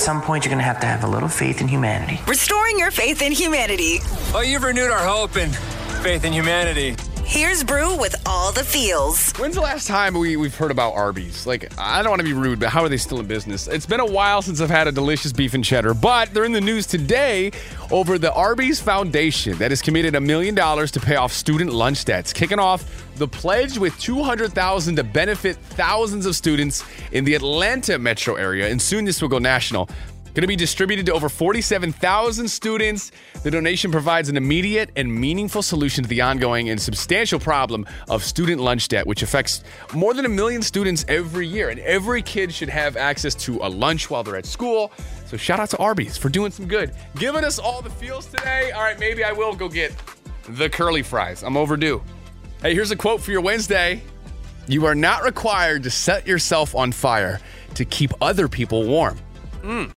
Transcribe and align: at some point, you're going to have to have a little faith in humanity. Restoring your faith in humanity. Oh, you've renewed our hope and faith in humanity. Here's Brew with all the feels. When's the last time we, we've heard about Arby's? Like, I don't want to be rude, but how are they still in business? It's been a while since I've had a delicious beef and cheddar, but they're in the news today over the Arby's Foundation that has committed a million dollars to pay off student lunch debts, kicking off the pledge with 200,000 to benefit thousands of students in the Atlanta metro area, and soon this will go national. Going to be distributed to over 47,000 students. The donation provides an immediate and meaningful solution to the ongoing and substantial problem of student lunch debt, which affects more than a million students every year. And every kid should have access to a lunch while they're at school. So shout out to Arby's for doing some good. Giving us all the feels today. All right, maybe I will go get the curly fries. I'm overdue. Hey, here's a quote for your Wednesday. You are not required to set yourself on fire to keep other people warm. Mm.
at 0.00 0.04
some 0.04 0.22
point, 0.22 0.46
you're 0.46 0.50
going 0.50 0.58
to 0.58 0.64
have 0.64 0.80
to 0.80 0.86
have 0.86 1.04
a 1.04 1.06
little 1.06 1.28
faith 1.28 1.60
in 1.60 1.68
humanity. 1.68 2.18
Restoring 2.26 2.78
your 2.78 2.90
faith 2.90 3.20
in 3.20 3.32
humanity. 3.32 3.98
Oh, 4.32 4.40
you've 4.40 4.62
renewed 4.62 4.90
our 4.90 5.06
hope 5.06 5.36
and 5.36 5.54
faith 6.02 6.24
in 6.24 6.32
humanity. 6.32 6.96
Here's 7.30 7.62
Brew 7.62 7.96
with 7.96 8.20
all 8.26 8.50
the 8.50 8.64
feels. 8.64 9.30
When's 9.34 9.54
the 9.54 9.60
last 9.60 9.86
time 9.86 10.14
we, 10.14 10.36
we've 10.36 10.56
heard 10.56 10.72
about 10.72 10.94
Arby's? 10.94 11.46
Like, 11.46 11.72
I 11.78 12.02
don't 12.02 12.10
want 12.10 12.18
to 12.18 12.26
be 12.26 12.32
rude, 12.32 12.58
but 12.58 12.70
how 12.70 12.82
are 12.82 12.88
they 12.88 12.96
still 12.96 13.20
in 13.20 13.26
business? 13.26 13.68
It's 13.68 13.86
been 13.86 14.00
a 14.00 14.04
while 14.04 14.42
since 14.42 14.60
I've 14.60 14.68
had 14.68 14.88
a 14.88 14.92
delicious 14.92 15.32
beef 15.32 15.54
and 15.54 15.64
cheddar, 15.64 15.94
but 15.94 16.34
they're 16.34 16.44
in 16.44 16.50
the 16.50 16.60
news 16.60 16.88
today 16.88 17.52
over 17.92 18.18
the 18.18 18.34
Arby's 18.34 18.80
Foundation 18.80 19.56
that 19.58 19.70
has 19.70 19.80
committed 19.80 20.16
a 20.16 20.20
million 20.20 20.56
dollars 20.56 20.90
to 20.90 20.98
pay 20.98 21.14
off 21.14 21.32
student 21.32 21.72
lunch 21.72 22.04
debts, 22.04 22.32
kicking 22.32 22.58
off 22.58 23.06
the 23.14 23.28
pledge 23.28 23.78
with 23.78 23.96
200,000 24.00 24.96
to 24.96 25.04
benefit 25.04 25.56
thousands 25.56 26.26
of 26.26 26.34
students 26.34 26.82
in 27.12 27.24
the 27.24 27.34
Atlanta 27.34 27.96
metro 27.96 28.34
area, 28.34 28.68
and 28.68 28.82
soon 28.82 29.04
this 29.04 29.22
will 29.22 29.28
go 29.28 29.38
national. 29.38 29.88
Going 30.32 30.42
to 30.42 30.46
be 30.46 30.54
distributed 30.54 31.06
to 31.06 31.12
over 31.12 31.28
47,000 31.28 32.46
students. 32.46 33.10
The 33.42 33.50
donation 33.50 33.90
provides 33.90 34.28
an 34.28 34.36
immediate 34.36 34.90
and 34.94 35.12
meaningful 35.12 35.60
solution 35.60 36.04
to 36.04 36.08
the 36.08 36.20
ongoing 36.20 36.70
and 36.70 36.80
substantial 36.80 37.40
problem 37.40 37.84
of 38.08 38.22
student 38.22 38.60
lunch 38.60 38.86
debt, 38.86 39.08
which 39.08 39.22
affects 39.22 39.64
more 39.92 40.14
than 40.14 40.24
a 40.24 40.28
million 40.28 40.62
students 40.62 41.04
every 41.08 41.48
year. 41.48 41.70
And 41.70 41.80
every 41.80 42.22
kid 42.22 42.52
should 42.54 42.68
have 42.68 42.96
access 42.96 43.34
to 43.36 43.58
a 43.62 43.68
lunch 43.68 44.08
while 44.08 44.22
they're 44.22 44.36
at 44.36 44.46
school. 44.46 44.92
So 45.26 45.36
shout 45.36 45.58
out 45.58 45.70
to 45.70 45.78
Arby's 45.78 46.16
for 46.16 46.28
doing 46.28 46.52
some 46.52 46.68
good. 46.68 46.92
Giving 47.16 47.44
us 47.44 47.58
all 47.58 47.82
the 47.82 47.90
feels 47.90 48.26
today. 48.26 48.70
All 48.70 48.82
right, 48.82 49.00
maybe 49.00 49.24
I 49.24 49.32
will 49.32 49.54
go 49.56 49.68
get 49.68 49.92
the 50.48 50.68
curly 50.68 51.02
fries. 51.02 51.42
I'm 51.42 51.56
overdue. 51.56 52.02
Hey, 52.62 52.74
here's 52.74 52.92
a 52.92 52.96
quote 52.96 53.20
for 53.20 53.32
your 53.32 53.40
Wednesday. 53.40 54.00
You 54.68 54.86
are 54.86 54.94
not 54.94 55.24
required 55.24 55.82
to 55.82 55.90
set 55.90 56.26
yourself 56.26 56.76
on 56.76 56.92
fire 56.92 57.40
to 57.74 57.84
keep 57.84 58.12
other 58.20 58.46
people 58.46 58.86
warm. 58.86 59.18
Mm. 59.62 59.88